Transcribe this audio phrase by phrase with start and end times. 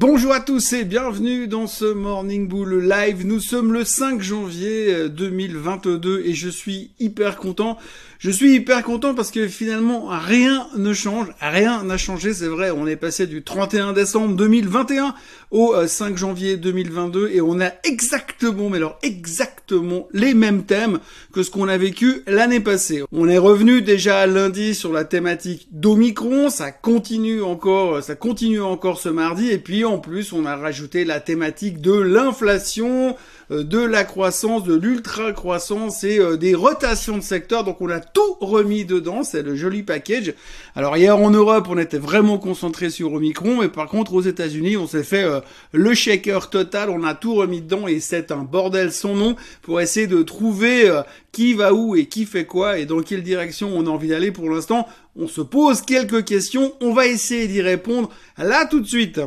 [0.00, 3.26] Bonjour à tous et bienvenue dans ce Morning Bull Live.
[3.26, 7.78] Nous sommes le 5 janvier 2022 euh, et je suis hyper content.
[8.20, 12.72] Je suis hyper content parce que finalement rien ne change, rien n'a changé, c'est vrai,
[12.72, 15.14] on est passé du 31 décembre 2021
[15.52, 20.98] au 5 euh, janvier 2022 et on a exactement, mais alors exactement les mêmes thèmes
[21.32, 23.04] que ce qu'on a vécu l'année passée.
[23.12, 28.98] On est revenu déjà lundi sur la thématique d'Omicron, ça continue encore, ça continue encore
[28.98, 33.14] ce mardi et puis en plus, on a rajouté la thématique de l'inflation,
[33.52, 37.62] euh, de la croissance, de l'ultra-croissance et euh, des rotations de secteur.
[37.62, 40.34] Donc on a tout remis dedans, c'est le joli package.
[40.74, 44.76] Alors hier en Europe, on était vraiment concentré sur Omicron, mais par contre aux États-Unis,
[44.76, 45.40] on s'est fait euh,
[45.72, 49.80] le shaker total, on a tout remis dedans et c'est un bordel sans nom pour
[49.80, 50.90] essayer de trouver
[51.32, 54.32] qui va où et qui fait quoi et dans quelle direction on a envie d'aller
[54.32, 54.88] pour l'instant.
[55.16, 59.20] On se pose quelques questions, on va essayer d'y répondre là tout de suite.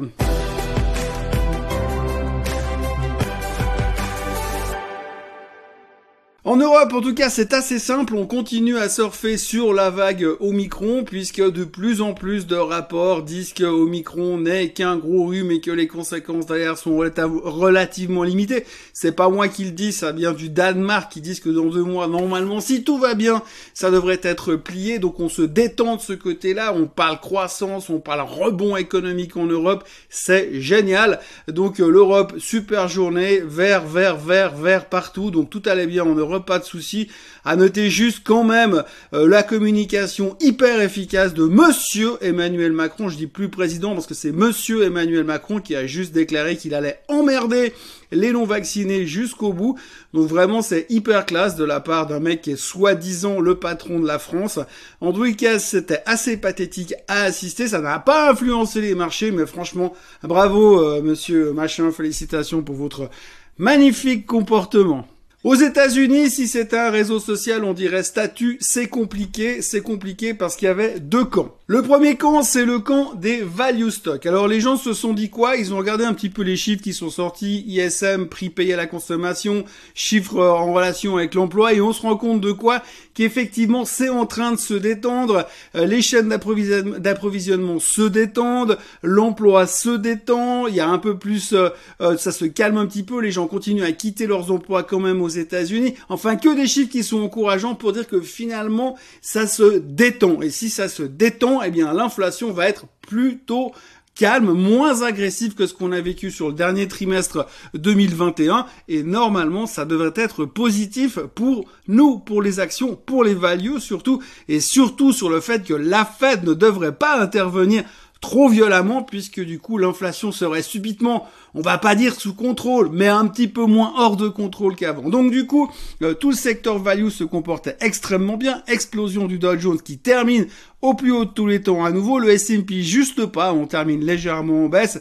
[6.51, 8.13] En Europe, en tout cas, c'est assez simple.
[8.13, 13.23] On continue à surfer sur la vague Omicron, puisque de plus en plus de rapports
[13.23, 18.65] disent que Omicron n'est qu'un gros rhume et que les conséquences derrière sont relativement limitées.
[18.91, 21.85] C'est pas moi qui le dis, ça vient du Danemark qui disent que dans deux
[21.85, 23.41] mois, normalement, si tout va bien,
[23.73, 24.99] ça devrait être plié.
[24.99, 26.73] Donc on se détend de ce côté-là.
[26.75, 29.85] On parle croissance, on parle rebond économique en Europe.
[30.09, 31.21] C'est génial.
[31.47, 35.31] Donc l'Europe, super journée, vert, vert, vert, vert partout.
[35.31, 37.07] Donc tout allait bien en Europe pas de souci.
[37.45, 43.09] À noter juste quand même euh, la communication hyper efficace de Monsieur Emmanuel Macron.
[43.09, 46.73] Je dis plus président parce que c'est Monsieur Emmanuel Macron qui a juste déclaré qu'il
[46.73, 47.73] allait emmerder
[48.11, 49.79] les non vaccinés jusqu'au bout.
[50.13, 53.99] Donc vraiment c'est hyper classe de la part d'un mec qui est soi-disant le patron
[53.99, 54.59] de la France.
[54.99, 57.67] En tout cas c'était assez pathétique à assister.
[57.67, 61.91] Ça n'a pas influencé les marchés mais franchement bravo euh, Monsieur Machin.
[61.91, 63.09] Félicitations pour votre
[63.57, 65.07] magnifique comportement.
[65.43, 70.55] Aux États-Unis, si c'était un réseau social, on dirait statut, c'est compliqué, c'est compliqué parce
[70.55, 71.55] qu'il y avait deux camps.
[71.71, 74.25] Le premier camp, c'est le camp des value stocks.
[74.25, 75.55] Alors les gens se sont dit quoi?
[75.55, 78.75] Ils ont regardé un petit peu les chiffres qui sont sortis, ISM, prix payé à
[78.75, 79.63] la consommation,
[79.95, 82.83] chiffres en relation avec l'emploi, et on se rend compte de quoi?
[83.13, 89.91] Qu'effectivement, c'est en train de se détendre, euh, les chaînes d'approvisionnement se détendent, l'emploi se
[89.91, 91.69] détend, il y a un peu plus, euh,
[92.01, 94.99] euh, ça se calme un petit peu, les gens continuent à quitter leurs emplois quand
[94.99, 95.93] même aux États-Unis.
[96.09, 100.41] Enfin, que des chiffres qui sont encourageants pour dire que finalement, ça se détend.
[100.41, 103.71] Et si ça se détend, eh bien l'inflation va être plutôt
[104.15, 109.65] calme, moins agressive que ce qu'on a vécu sur le dernier trimestre 2021 et normalement
[109.65, 114.21] ça devrait être positif pour nous, pour les actions, pour les values surtout.
[114.47, 117.83] Et surtout sur le fait que la Fed ne devrait pas intervenir
[118.19, 123.07] trop violemment puisque du coup l'inflation serait subitement, on va pas dire sous contrôle, mais
[123.07, 125.09] un petit peu moins hors de contrôle qu'avant.
[125.09, 125.69] Donc du coup,
[126.01, 130.47] euh, tout le secteur value se comportait extrêmement bien, explosion du Dow Jones qui termine
[130.81, 134.03] au plus haut de tous les temps à nouveau, le S&P juste pas, on termine
[134.03, 134.99] légèrement en baisse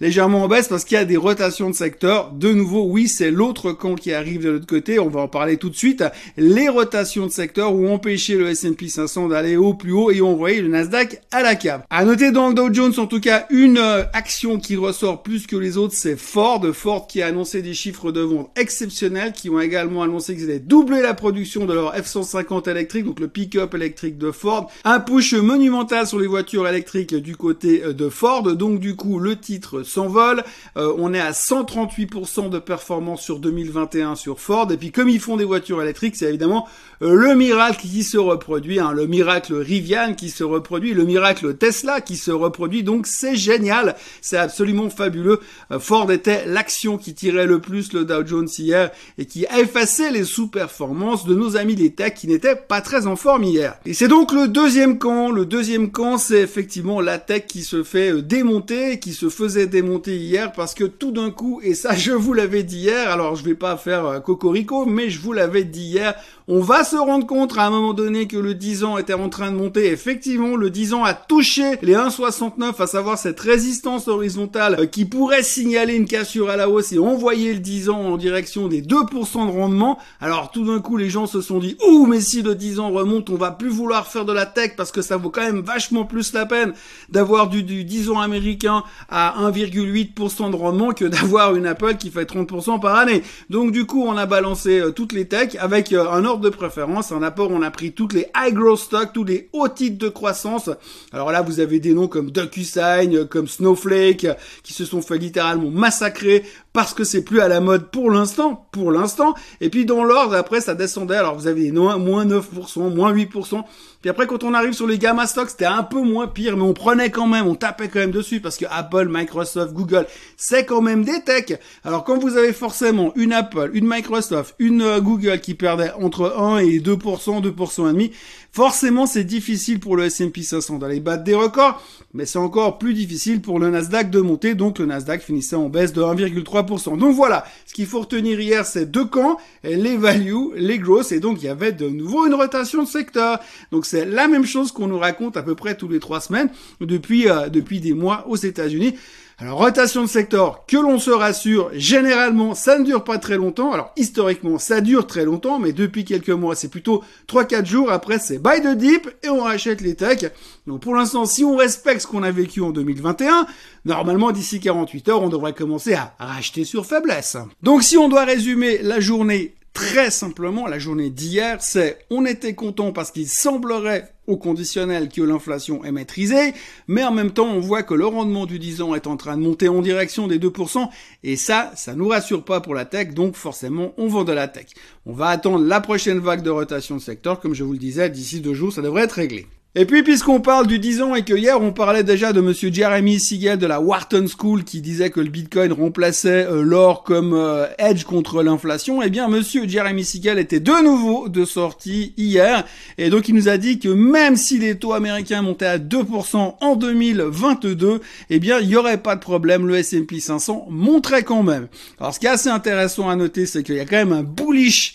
[0.00, 2.32] légèrement en baisse parce qu'il y a des rotations de secteur.
[2.32, 4.98] De nouveau, oui, c'est l'autre camp qui arrive de l'autre côté.
[4.98, 6.04] On va en parler tout de suite.
[6.36, 10.60] Les rotations de secteur ont empêché le S&P 500 d'aller au plus haut et envoyé
[10.60, 11.82] le Nasdaq à la cave.
[11.90, 15.46] À noter dans le Dow Jones, en tout cas, une euh, action qui ressort plus
[15.46, 16.64] que les autres, c'est Ford.
[16.72, 20.58] Ford qui a annoncé des chiffres de vente exceptionnels, qui ont également annoncé qu'ils allaient
[20.58, 24.70] doubler la production de leur F-150 électrique, donc le pick-up électrique de Ford.
[24.84, 28.42] Un push monumental sur les voitures électriques du côté euh, de Ford.
[28.42, 30.44] Donc du coup, le titre s'envole.
[30.76, 34.70] Euh, on est à 138% de performance sur 2021 sur Ford.
[34.72, 36.66] Et puis comme ils font des voitures électriques, c'est évidemment
[37.02, 41.54] euh, le miracle qui se reproduit, hein, le miracle Rivian qui se reproduit, le miracle
[41.56, 42.82] Tesla qui se reproduit.
[42.82, 45.40] Donc c'est génial, c'est absolument fabuleux.
[45.78, 50.24] Ford était l'action qui tirait le plus le Dow Jones hier et qui effacé les
[50.24, 53.78] sous-performances de nos amis les tech qui n'étaient pas très en forme hier.
[53.86, 55.30] Et c'est donc le deuxième camp.
[55.30, 60.16] Le deuxième camp, c'est effectivement la tech qui se fait démonter, qui se faisait démonter
[60.16, 63.44] hier parce que tout d'un coup, et ça je vous l'avais dit hier, alors je
[63.44, 66.14] vais pas faire euh, cocorico, mais je vous l'avais dit hier,
[66.50, 69.28] on va se rendre compte à un moment donné que le 10 ans était en
[69.28, 69.88] train de monter.
[69.92, 75.04] Effectivement, le 10 ans a touché les 1,69, à savoir cette résistance horizontale euh, qui
[75.04, 78.80] pourrait signaler une cassure à la hausse et envoyer le 10 ans en direction des
[78.80, 79.98] 2% de rendement.
[80.18, 82.90] Alors tout d'un coup, les gens se sont dit, ouh, mais si le 10 ans
[82.90, 85.60] remonte, on va plus vouloir faire de la tech parce que ça vaut quand même
[85.60, 86.72] vachement plus la peine
[87.10, 91.96] d'avoir du, du 10 ans américain à 1,8 8% de rendement que d'avoir une Apple
[91.96, 93.22] qui fait 30% par année.
[93.50, 96.48] Donc du coup, on a balancé euh, toutes les techs avec euh, un ordre de
[96.48, 97.12] préférence.
[97.12, 100.08] En apport, on a pris toutes les high growth stocks, tous les hauts titres de
[100.08, 100.70] croissance.
[101.12, 104.26] Alors là, vous avez des noms comme DocuSign, comme Snowflake,
[104.62, 106.42] qui se sont fait littéralement massacrer
[106.78, 109.34] parce que c'est plus à la mode pour l'instant, pour l'instant.
[109.60, 111.16] Et puis dans l'ordre, après, ça descendait.
[111.16, 113.64] Alors vous avez moins 9%, moins 8%.
[114.00, 116.62] Puis après, quand on arrive sur les gamma stocks, c'était un peu moins pire, mais
[116.62, 120.64] on prenait quand même, on tapait quand même dessus parce que Apple, Microsoft, Google, c'est
[120.64, 121.58] quand même des techs.
[121.82, 126.32] Alors quand vous avez forcément une Apple, une Microsoft, une euh, Google qui perdait entre
[126.38, 128.12] 1 et 2%, 2% et demi,
[128.52, 131.82] forcément c'est difficile pour le S&P 500 d'aller battre des records,
[132.14, 134.54] mais c'est encore plus difficile pour le Nasdaq de monter.
[134.54, 136.67] Donc le Nasdaq finissait en baisse de 1,3%.
[136.68, 141.20] Donc voilà, ce qu'il faut retenir hier, c'est deux camps, les values, les growth, et
[141.20, 143.40] donc il y avait de nouveau une rotation de secteur.
[143.72, 146.50] Donc c'est la même chose qu'on nous raconte à peu près tous les trois semaines
[146.80, 148.94] depuis euh, depuis des mois aux États-Unis.
[149.40, 153.72] Alors, rotation de secteur, que l'on se rassure, généralement, ça ne dure pas très longtemps.
[153.72, 157.92] Alors, historiquement, ça dure très longtemps, mais depuis quelques mois, c'est plutôt 3-4 jours.
[157.92, 160.26] Après, c'est buy the dip et on rachète les techs.
[160.66, 163.46] Donc, pour l'instant, si on respecte ce qu'on a vécu en 2021,
[163.84, 167.36] normalement, d'ici 48 heures, on devrait commencer à racheter sur faiblesse.
[167.62, 172.54] Donc, si on doit résumer la journée Très simplement, la journée d'hier, c'est on était
[172.54, 176.54] content parce qu'il semblerait au conditionnel que l'inflation est maîtrisée,
[176.86, 179.36] mais en même temps, on voit que le rendement du 10 ans est en train
[179.36, 180.88] de monter en direction des 2%,
[181.24, 184.46] et ça, ça nous rassure pas pour la tech, donc forcément, on vend de la
[184.46, 184.66] tech.
[185.06, 188.10] On va attendre la prochaine vague de rotation de secteur, comme je vous le disais,
[188.10, 189.46] d'ici deux jours, ça devrait être réglé.
[189.74, 192.72] Et puis, puisqu'on parle du 10 ans et que hier, on parlait déjà de monsieur
[192.72, 197.34] Jeremy Siegel de la Wharton School qui disait que le Bitcoin remplaçait euh, l'or comme
[197.34, 202.64] euh, edge contre l'inflation, eh bien, monsieur Jeremy Siegel était de nouveau de sortie hier.
[202.96, 206.54] Et donc, il nous a dit que même si les taux américains montaient à 2%
[206.62, 208.00] en 2022,
[208.30, 209.66] eh bien, il n'y aurait pas de problème.
[209.66, 211.68] Le S&P 500 monterait quand même.
[212.00, 214.22] Alors, ce qui est assez intéressant à noter, c'est qu'il y a quand même un
[214.22, 214.94] bullish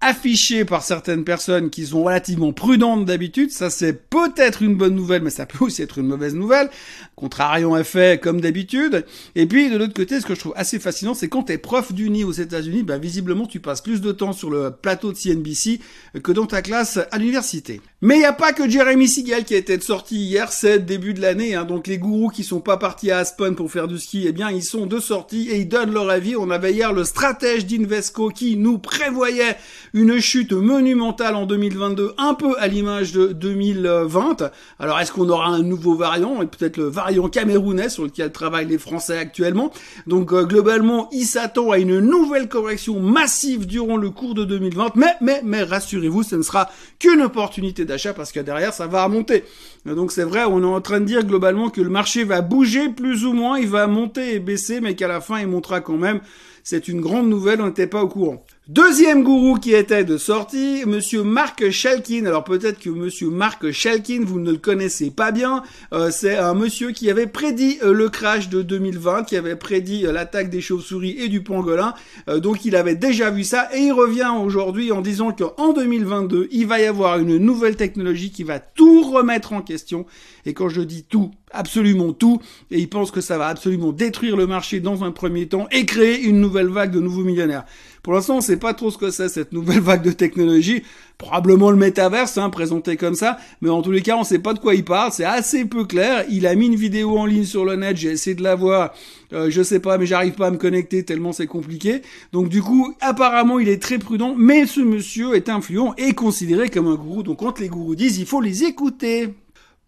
[0.00, 3.50] ness affiché par certaines personnes qui sont relativement prudentes d'habitude.
[3.50, 6.70] Ça, c'est peut-être une bonne nouvelle, mais ça peut aussi être une mauvaise nouvelle.
[7.14, 9.04] Contrarion effet, comme d'habitude.
[9.34, 11.92] Et puis, de l'autre côté, ce que je trouve assez fascinant, c'est quand t'es prof
[11.92, 15.80] d'uni aux États-Unis, bah, visiblement, tu passes plus de temps sur le plateau de CNBC
[16.22, 17.80] que dans ta classe à l'université.
[18.00, 21.14] Mais il n'y a pas que Jeremy Siegel qui a été sorti hier, c'est début
[21.14, 21.64] de l'année, hein.
[21.64, 24.50] donc les gourous qui sont pas partis à Aspen pour faire du ski, eh bien,
[24.50, 26.36] ils sont de sortie et ils donnent leur avis.
[26.36, 29.56] On avait hier le stratège d'Invesco qui nous prévoyait
[29.94, 34.50] une chute monumentale en 2022, un peu à l'image de 2020.
[34.78, 38.66] Alors, est-ce qu'on aura un nouveau variant, et peut-être le variant camerounais sur lequel travaillent
[38.66, 39.72] les Français actuellement
[40.06, 44.96] Donc, euh, globalement, il s'attend à une nouvelle correction massive durant le cours de 2020,
[44.96, 49.04] mais, mais, mais rassurez-vous, ce ne sera qu'une opportunité d'achat parce que derrière, ça va
[49.04, 49.44] remonter.
[49.86, 52.88] Donc, c'est vrai, on est en train de dire globalement que le marché va bouger
[52.88, 55.96] plus ou moins, il va monter et baisser, mais qu'à la fin, il montera quand
[55.96, 56.20] même.
[56.62, 58.44] C'est une grande nouvelle, on n'était pas au courant.
[58.68, 62.26] Deuxième gourou qui était de sortie, monsieur Mark Shelkin.
[62.26, 65.62] Alors peut-être que monsieur Mark Shelkin, vous ne le connaissez pas bien.
[65.94, 70.04] Euh, c'est un monsieur qui avait prédit euh, le crash de 2020, qui avait prédit
[70.04, 71.94] euh, l'attaque des chauves-souris et du pangolin.
[72.26, 76.66] donc il avait déjà vu ça et il revient aujourd'hui en disant qu'en 2022, il
[76.66, 80.04] va y avoir une nouvelle technologie qui va tout remettre en question.
[80.44, 82.40] Et quand je dis tout, absolument tout.
[82.70, 85.86] Et il pense que ça va absolument détruire le marché dans un premier temps et
[85.86, 87.64] créer une nouvelle vague de nouveaux millionnaires.
[88.02, 90.82] Pour l'instant, on sait pas trop ce que c'est cette nouvelle vague de technologie.
[91.18, 93.38] Probablement le métaverse, hein, présenté comme ça.
[93.60, 95.10] Mais en tous les cas, on sait pas de quoi il parle.
[95.12, 96.24] C'est assez peu clair.
[96.30, 97.96] Il a mis une vidéo en ligne sur le net.
[97.96, 98.94] J'ai essayé de la voir.
[99.32, 102.02] Euh, je sais pas, mais j'arrive pas à me connecter tellement c'est compliqué.
[102.32, 104.34] Donc du coup, apparemment, il est très prudent.
[104.38, 107.22] Mais ce monsieur est influent et considéré comme un gourou.
[107.22, 109.34] Donc quand les gourous disent, il faut les écouter.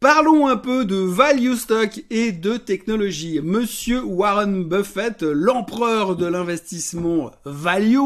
[0.01, 3.39] Parlons un peu de value stock et de technologie.
[3.43, 7.99] Monsieur Warren Buffett, l'empereur de l'investissement value,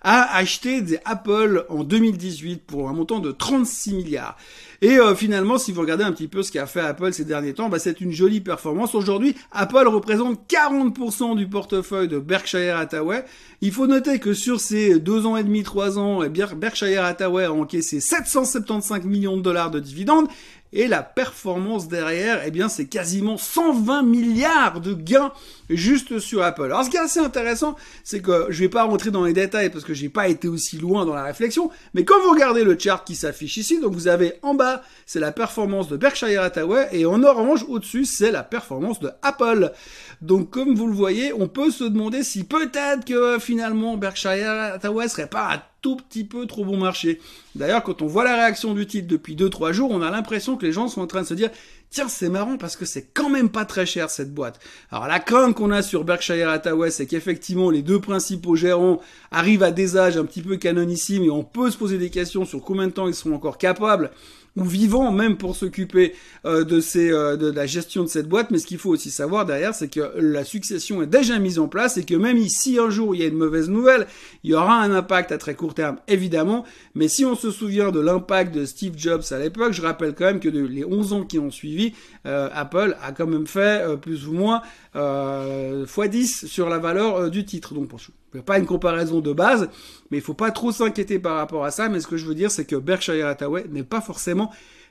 [0.00, 4.38] a acheté des Apple en 2018 pour un montant de 36 milliards.
[4.80, 7.52] Et euh, finalement, si vous regardez un petit peu ce qu'a fait Apple ces derniers
[7.52, 8.94] temps, bah, c'est une jolie performance.
[8.94, 13.26] Aujourd'hui, Apple représente 40% du portefeuille de Berkshire Hathaway.
[13.60, 17.44] Il faut noter que sur ces deux ans et demi, trois ans, eh Berkshire Hathaway
[17.44, 20.28] a encaissé 775 millions de dollars de dividendes
[20.72, 25.32] et la performance derrière, eh bien, c'est quasiment 120 milliards de gains
[25.68, 26.64] juste sur Apple.
[26.64, 29.70] Alors, ce qui est assez intéressant, c'est que je vais pas rentrer dans les détails
[29.70, 32.78] parce que j'ai pas été aussi loin dans la réflexion, mais quand vous regardez le
[32.78, 36.88] chart qui s'affiche ici, donc vous avez en bas, c'est la performance de Berkshire Hathaway
[36.92, 39.72] et en orange, au-dessus, c'est la performance de Apple.
[40.20, 45.08] Donc, comme vous le voyez, on peut se demander si peut-être que finalement Berkshire Hathaway
[45.08, 47.20] serait pas tout petit peu trop bon marché.
[47.54, 50.64] D'ailleurs, quand on voit la réaction du titre depuis 2-3 jours, on a l'impression que
[50.64, 51.50] les gens sont en train de se dire
[51.90, 54.58] tiens, c'est marrant parce que c'est quand même pas très cher cette boîte.
[54.90, 59.62] Alors la crainte qu'on a sur Berkshire Hathaway, c'est qu'effectivement les deux principaux gérants arrivent
[59.62, 62.62] à des âges un petit peu canonissimes et on peut se poser des questions sur
[62.62, 64.10] combien de temps ils seront encore capables
[64.56, 68.58] ou vivants même pour s'occuper euh, de euh, de la gestion de cette boîte mais
[68.58, 71.96] ce qu'il faut aussi savoir derrière c'est que la succession est déjà mise en place
[71.96, 74.06] et que même si un jour il y a une mauvaise nouvelle
[74.44, 76.64] il y aura un impact à très court terme évidemment.
[76.94, 80.26] Mais si on se souvient de l'impact de Steve Jobs à l'époque je rappelle quand
[80.26, 81.94] même que les 11 ans qui ont suivi
[82.26, 84.62] euh, Apple a quand même fait plus ou moins
[84.94, 87.74] x10 sur la valeur du titre.
[87.74, 88.00] Donc pour
[88.40, 89.68] pas une comparaison de base,
[90.10, 91.88] mais il faut pas trop s'inquiéter par rapport à ça.
[91.88, 94.50] Mais ce que je veux dire, c'est que Berkshire Hathaway n'est pas forcément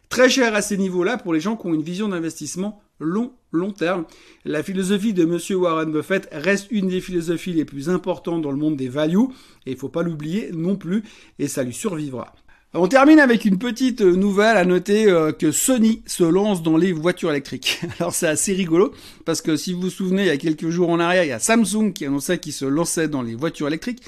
[0.09, 3.71] très cher à ces niveaux-là pour les gens qui ont une vision d'investissement long, long
[3.71, 4.05] terme.
[4.45, 8.57] La philosophie de Monsieur Warren Buffett reste une des philosophies les plus importantes dans le
[8.57, 9.27] monde des values,
[9.65, 11.03] et il faut pas l'oublier non plus,
[11.39, 12.35] et ça lui survivra.
[12.73, 16.93] On termine avec une petite nouvelle à noter euh, que Sony se lance dans les
[16.93, 17.81] voitures électriques.
[17.99, 18.93] Alors c'est assez rigolo
[19.25, 21.33] parce que si vous vous souvenez, il y a quelques jours en arrière, il y
[21.33, 24.01] a Samsung qui annonçait qu'il se lançait dans les voitures électriques.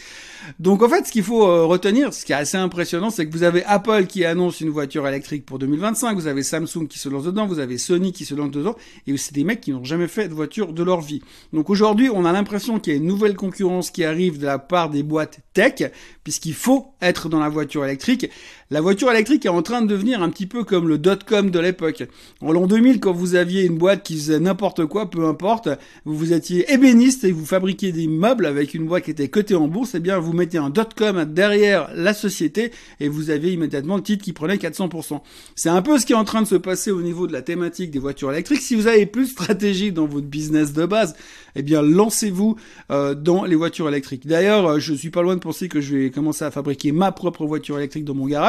[0.60, 3.34] Donc en fait, ce qu'il faut euh, retenir, ce qui est assez impressionnant, c'est que
[3.34, 7.10] vous avez Apple qui annonce une voiture électrique pour 2025, vous avez Samsung qui se
[7.10, 8.75] lance dedans, vous avez Sony qui se lance dedans,
[9.08, 11.22] et c'est des mecs qui n'ont jamais fait de voiture de leur vie.
[11.51, 14.60] Donc aujourd'hui, on a l'impression qu'il y a une nouvelle concurrence qui arrive de la
[14.60, 15.91] part des boîtes tech,
[16.24, 18.29] puisqu'il faut être dans la voiture électrique.
[18.72, 21.60] La voiture électrique est en train de devenir un petit peu comme le dot-com de
[21.60, 22.03] l'époque.
[22.41, 25.69] En l'an 2000, quand vous aviez une boîte qui faisait n'importe quoi, peu importe,
[26.05, 29.67] vous étiez ébéniste et vous fabriquiez des meubles avec une boîte qui était cotée en
[29.67, 34.03] bourse, eh bien vous mettez un dot-com derrière la société et vous aviez immédiatement le
[34.03, 35.22] titre qui prenait 400%.
[35.55, 37.41] C'est un peu ce qui est en train de se passer au niveau de la
[37.41, 38.62] thématique des voitures électriques.
[38.62, 41.15] Si vous avez plus de stratégie dans votre business de base,
[41.55, 42.55] eh bien lancez-vous
[42.91, 44.27] euh, dans les voitures électriques.
[44.27, 47.12] D'ailleurs, euh, je suis pas loin de penser que je vais commencer à fabriquer ma
[47.12, 48.42] propre voiture électrique dans mon garage.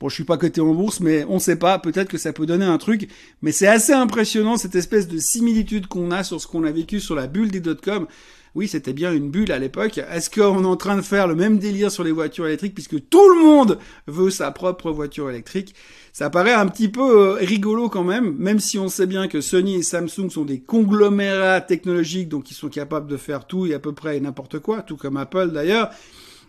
[0.00, 1.78] Bon, je suis pas coté en bourse, mais on sait pas.
[1.78, 3.08] Peut-être que ça peut donner un truc.
[3.40, 6.98] Mais c'est assez impressionnant cette espèce de similitude qu'on a sur ce qu'on a vécu
[6.98, 8.08] sur la bulle des dot-com.
[8.54, 9.98] Oui, c'était bien une bulle à l'époque.
[9.98, 13.08] Est-ce qu'on est en train de faire le même délire sur les voitures électriques puisque
[13.08, 15.74] tout le monde veut sa propre voiture électrique?
[16.12, 19.40] Ça paraît un petit peu euh, rigolo quand même, même si on sait bien que
[19.40, 23.72] Sony et Samsung sont des conglomérats technologiques, donc ils sont capables de faire tout et
[23.72, 25.90] à peu près n'importe quoi, tout comme Apple d'ailleurs.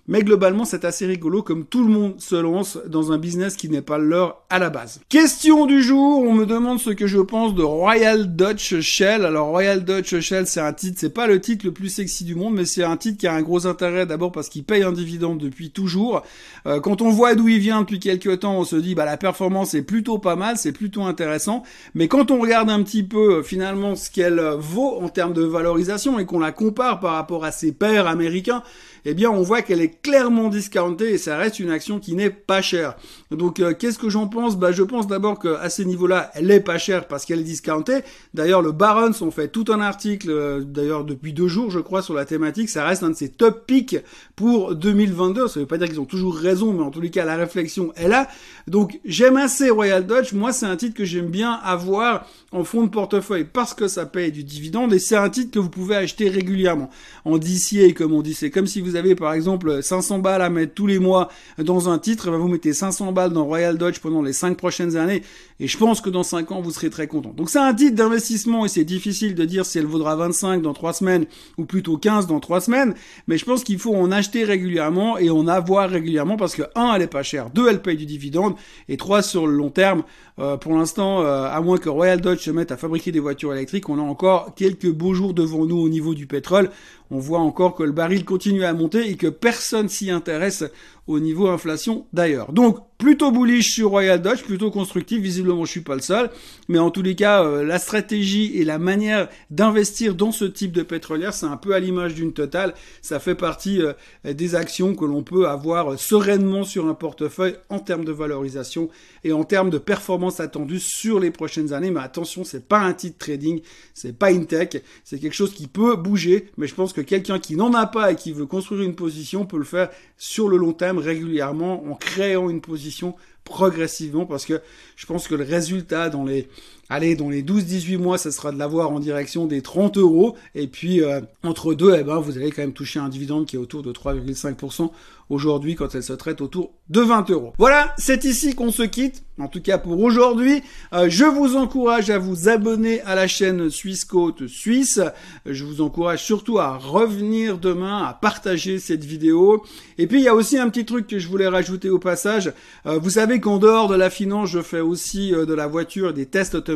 [0.06, 3.70] Mais globalement, c'est assez rigolo comme tout le monde se lance dans un business qui
[3.70, 5.00] n'est pas leur à la base.
[5.08, 9.24] Question du jour, on me demande ce que je pense de Royal Dutch Shell.
[9.24, 12.36] Alors Royal Dutch Shell, c'est un titre, c'est pas le titre le plus sexy du
[12.36, 14.92] monde, mais c'est un titre qui a un gros intérêt d'abord parce qu'il paye un
[14.92, 16.22] dividende depuis toujours.
[16.68, 19.16] Euh, quand on voit d'où il vient depuis quelques temps, on se dit bah la
[19.16, 21.64] performance est plutôt pas mal, c'est plutôt intéressant.
[21.96, 26.20] Mais quand on regarde un petit peu finalement ce qu'elle vaut en termes de valorisation
[26.20, 28.64] et qu'on la compare par rapport à ses pairs américains,
[29.06, 32.30] eh bien on voit qu'elle est clairement discountée et ça reste une action qui n'est
[32.30, 32.96] pas chère.
[33.32, 34.58] Donc euh, qu'est-ce que j'en pense?
[34.58, 38.00] Bah je pense d'abord qu'à ces niveaux-là, elle est pas chère parce qu'elle est discountée.
[38.34, 42.02] D'ailleurs le Barons ont fait tout un article, euh, d'ailleurs depuis deux jours je crois,
[42.02, 42.70] sur la thématique.
[42.70, 43.98] Ça reste un de ses top picks
[44.36, 45.48] pour 2022.
[45.48, 47.94] Ça veut pas dire qu'ils ont toujours raison, mais en tous les cas la réflexion
[47.96, 48.28] est là.
[48.68, 50.34] Donc j'aime assez Royal Dutch.
[50.34, 54.06] Moi c'est un titre que j'aime bien avoir en fond de portefeuille parce que ça
[54.06, 56.90] paye du dividende et c'est un titre que vous pouvez acheter régulièrement.
[57.26, 60.50] En DCA comme on dit, c'est comme si vous avez par exemple 500 balles à
[60.50, 64.00] mettre tous les mois dans un titre, ben, vous mettez 500 balles dans Royal Dodge
[64.00, 65.24] pendant les 5 prochaines années
[65.60, 67.34] et je pense que dans 5 ans vous serez très content.
[67.36, 70.74] Donc c'est un titre d'investissement et c'est difficile de dire si elle vaudra 25 dans
[70.74, 71.26] 3 semaines
[71.58, 72.94] ou plutôt 15 dans 3 semaines,
[73.28, 76.94] mais je pense qu'il faut en acheter régulièrement et en avoir régulièrement parce que 1
[76.96, 78.56] elle est pas chère, 2 elle paye du dividende
[78.90, 80.04] et 3 sur le long terme
[80.40, 83.54] euh, pour l'instant, euh, à moins que Royal Dodge se mette à fabriquer des voitures
[83.54, 86.72] électriques, on a encore quelques beaux jours devant nous au niveau du pétrole.
[87.16, 90.64] On voit encore que le baril continue à monter et que personne s'y intéresse
[91.08, 92.52] au niveau inflation d'ailleurs.
[92.52, 95.20] Donc plutôt bullish sur Royal Dutch, plutôt constructif.
[95.22, 96.30] Visiblement, je suis pas le seul,
[96.70, 100.72] mais en tous les cas, euh, la stratégie et la manière d'investir dans ce type
[100.72, 102.74] de pétrolière, c'est un peu à l'image d'une totale.
[103.02, 103.92] Ça fait partie euh,
[104.24, 108.90] des actions que l'on peut avoir sereinement sur un portefeuille en termes de valorisation
[109.26, 111.92] et en termes de performance attendue sur les prochaines années.
[111.92, 113.62] Mais attention, c'est pas un titre trading,
[113.94, 116.48] c'est pas une tech, c'est quelque chose qui peut bouger.
[116.56, 119.46] Mais je pense que quelqu'un qui n'en a pas et qui veut construire une position
[119.46, 124.62] peut le faire sur le long terme régulièrement en créant une position progressivement parce que
[124.96, 126.48] je pense que le résultat dans les
[126.90, 130.68] allez dans les 12-18 mois ça sera de l'avoir en direction des 30 euros et
[130.68, 133.60] puis euh, entre deux eh ben vous allez quand même toucher un dividende qui est
[133.60, 134.92] autour de 3,5%
[135.30, 137.54] aujourd'hui quand elle se traite autour de 20 euros.
[137.58, 139.24] Voilà, c'est ici qu'on se quitte.
[139.40, 140.62] En tout cas pour aujourd'hui,
[140.92, 145.00] euh, je vous encourage à vous abonner à la chaîne Suisse Côte Suisse.
[145.46, 149.64] Je vous encourage surtout à revenir demain, à partager cette vidéo.
[149.98, 152.52] Et puis il y a aussi un petit truc que je voulais rajouter au passage.
[152.86, 156.26] Euh, vous savez qu'en dehors de la finance, je fais aussi de la voiture des
[156.26, 156.73] tests automatiques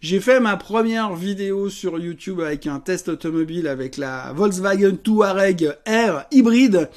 [0.00, 5.76] J'ai fait ma première vidéo sur YouTube avec un test automobile avec la Volkswagen Touareg
[5.86, 6.88] R hybride.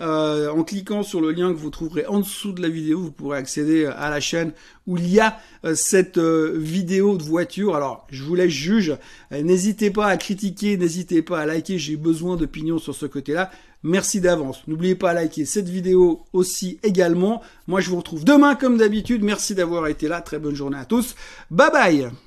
[0.00, 3.12] Euh, en cliquant sur le lien que vous trouverez en dessous de la vidéo, vous
[3.12, 4.52] pourrez accéder à la chaîne
[4.88, 7.76] où il y a euh, cette euh, vidéo de voiture.
[7.76, 8.96] Alors, je vous laisse juge.
[9.30, 11.78] n'hésitez pas à critiquer, n'hésitez pas à liker.
[11.78, 13.52] J'ai besoin d'opinions sur ce côté-là.
[13.84, 14.62] Merci d'avance.
[14.66, 17.42] N'oubliez pas à liker cette vidéo aussi également.
[17.68, 19.22] Moi, je vous retrouve demain comme d'habitude.
[19.22, 20.22] Merci d'avoir été là.
[20.22, 21.14] Très bonne journée à tous.
[21.50, 22.23] Bye bye